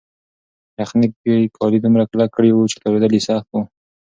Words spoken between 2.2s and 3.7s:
کړي وو چې تاوېدل یې سخت وو.